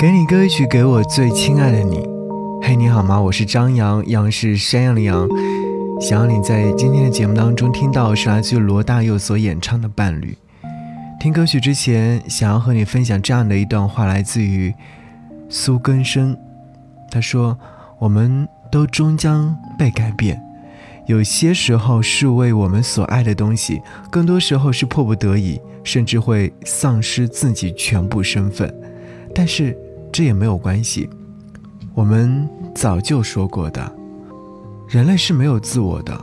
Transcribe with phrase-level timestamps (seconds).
[0.00, 2.08] 给你歌曲，给我最亲爱的你。
[2.62, 3.20] 嘿，你好吗？
[3.20, 5.28] 我是张扬，杨是山羊的羊。
[6.00, 10.38] 想要你在今天的节目当中听到是来自罗大佑所演唱的《伴侣》。
[11.20, 14.72] 听歌曲之前，想要和你分享这样的一段话，来自于
[15.50, 16.34] 苏根生。
[17.10, 17.58] 他说
[18.00, 20.40] ：“我们都终将被改变，
[21.04, 28.74] 有些时候是为我们所爱的东西，更多时候是迫不得已，甚至会丧失自己全部身份。
[29.34, 29.76] 但是
[30.12, 31.08] 这也没有关系。
[31.94, 33.92] 我们早就说过的，
[34.88, 36.18] 人类是没有自我的，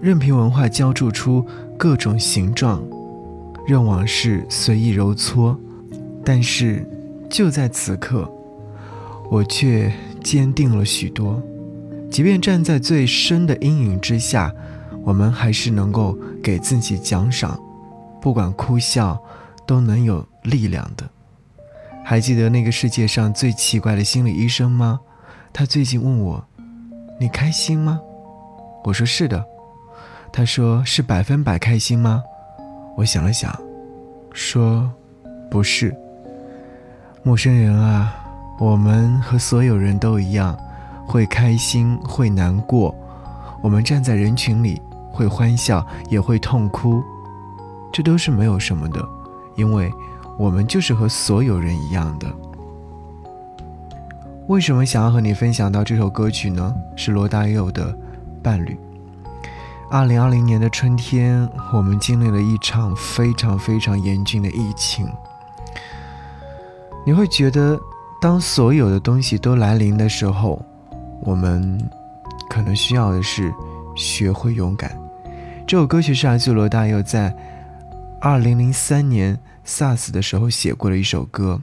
[0.00, 1.44] 任凭文化浇筑出
[1.76, 2.82] 各种形状。”
[3.66, 5.54] 任往事随意揉搓，
[6.24, 6.88] 但是
[7.28, 8.26] 就在此刻，
[9.30, 9.92] 我却
[10.24, 11.42] 坚定了许多。
[12.10, 14.50] 即便站在最深的阴影之下，
[15.04, 17.60] 我们还是能够给自己奖赏，
[18.22, 19.22] 不管哭笑，
[19.66, 21.06] 都能有力量的。
[22.08, 24.98] 还记得那个世界上最奇怪的心理医生吗？
[25.52, 26.42] 他最近问我
[27.20, 28.00] ：“你开心吗？”
[28.82, 29.44] 我说：“是的。”
[30.32, 32.22] 他说：“是百分百开心吗？”
[32.96, 33.54] 我想了想，
[34.32, 34.90] 说
[35.52, 35.94] ：“不是。
[37.22, 38.14] 陌生人啊，
[38.58, 40.58] 我们和所有人都一样，
[41.06, 42.94] 会开心，会难过。
[43.62, 44.80] 我们站在人群里，
[45.12, 47.02] 会欢笑，也会痛哭，
[47.92, 49.06] 这都是没有什么的，
[49.56, 49.92] 因为
[50.38, 52.26] 我们就是和所有人一样的。
[54.46, 56.74] 为什么想要和你分享到这首歌曲呢？
[56.96, 57.92] 是罗大佑的
[58.42, 58.70] 《伴侣》。”
[59.90, 65.08] 二零二零年的春天，我们经历了一场非常非常严峻的疫情。
[67.04, 67.78] 你会觉得，
[68.20, 70.62] 当所有的东西都来临的时候，
[71.22, 71.78] 我们
[72.48, 73.52] 可能需要的是
[73.96, 74.96] 学会勇敢。
[75.66, 77.34] 这首歌曲是来自罗大佑在
[78.20, 81.60] 二零零三年 SARS 的时候写过的一首歌，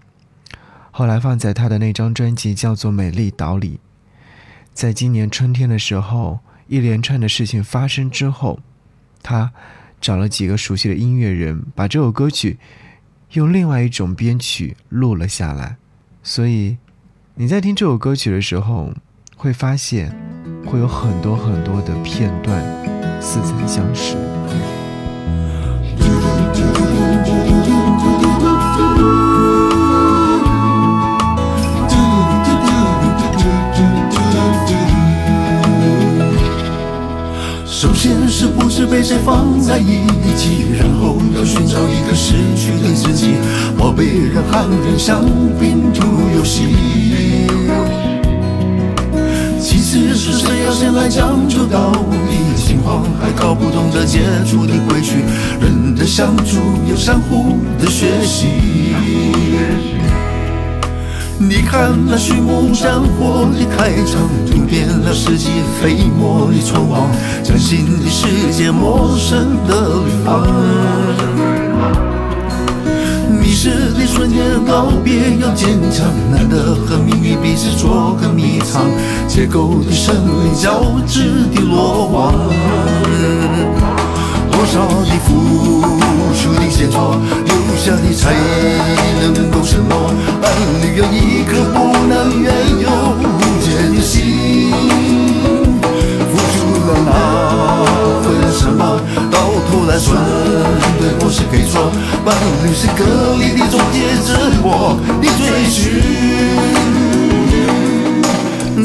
[0.91, 3.71] 后来放在他的那张专辑叫做《美丽岛里》。
[4.73, 6.39] 在今年春天的时候。
[6.67, 8.59] 一连串的事情发生之后，
[9.21, 9.53] 他
[10.01, 12.57] 找了几个熟悉的音乐人，把这首歌曲
[13.33, 15.77] 用另外一种编曲录了下来。
[16.23, 16.77] 所以
[17.35, 18.95] 你在听这首歌曲的时候，
[19.37, 20.09] 会发现
[20.65, 22.63] 会有很多很多的片段
[23.21, 24.34] 似曾相识。
[39.05, 40.01] 谁放在一
[40.35, 43.35] 起，然后要寻找一个失去的自己？
[43.77, 45.23] 宝贝，人和人像
[45.59, 46.63] 拼图游戏。
[49.61, 52.55] 其次是谁要先来讲究道理？
[52.57, 55.17] 情况还搞不懂这接触的规矩，
[55.61, 56.57] 人的相处
[56.89, 58.47] 有相互的学习。
[61.37, 63.34] 你看那序幕战火，
[65.15, 65.47] 世界
[65.81, 67.09] 飞沫的存亡，
[67.41, 70.45] 崭新的世界，陌生的旅航。
[73.39, 78.83] 迷失的瞬间，告别要坚强，难得和命运彼此做个迷藏，
[79.25, 82.33] 结构的胜利，交织的落网。
[84.51, 85.81] 多少的付
[86.35, 88.35] 出的线索，留下的才
[89.21, 90.11] 能够承诺。
[90.41, 92.89] 伴侣有一刻不能怨尤
[99.95, 100.13] 来顺
[100.99, 101.89] 对或是给错。
[102.25, 102.35] 伴
[102.65, 106.03] 侣是隔离的终结，自我的追寻。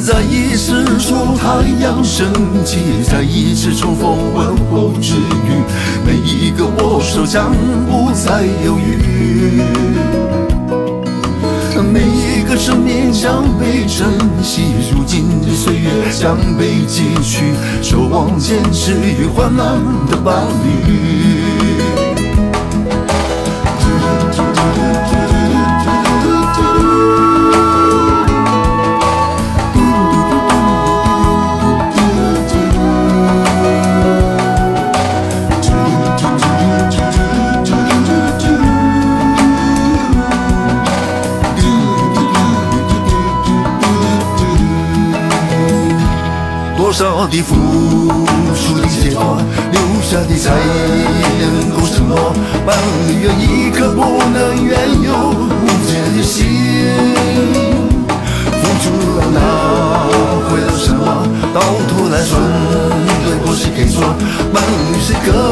[0.00, 2.32] 再一次出太阳升
[2.64, 2.78] 起，
[3.10, 5.50] 再一次重逢问候之余，
[6.06, 7.50] 每一个握手将
[7.88, 9.62] 不再犹豫，
[11.92, 14.08] 每一个生命将被珍
[14.42, 19.78] 惜，如今的岁月将被汲取，守望坚持与患难
[20.10, 21.69] 的伴侣。
[46.90, 49.38] 多少的付出的结果，
[49.70, 50.50] 留下的才
[51.38, 52.34] 能够承诺。
[52.66, 52.76] 伴
[53.06, 54.00] 侣有一颗不
[54.34, 56.48] 能怨尤无解的心，
[58.60, 59.38] 付出了拿
[60.50, 61.06] 回了什么？
[61.54, 62.42] 到头来算
[63.22, 64.02] 对或是给错？
[64.52, 65.49] 伴侣是隔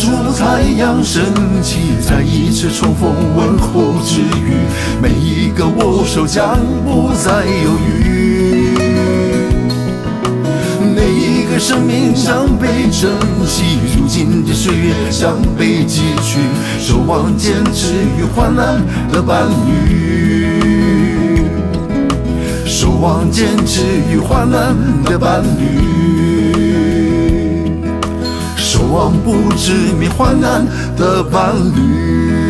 [0.00, 1.22] 一次日出，太阳升
[1.62, 4.56] 起，再一次重逢，问候之余，
[5.02, 8.78] 每一个握手将不再犹豫。
[10.94, 13.10] 每一个生命将被珍
[13.46, 16.40] 惜，如今的岁月将被汲取，
[16.78, 18.82] 守望坚持与患难
[19.12, 21.44] 的伴侣，
[22.64, 24.74] 守望坚持与患难
[25.04, 26.09] 的伴侣，
[28.90, 30.66] 守望不知名患难
[30.96, 32.49] 的伴侣。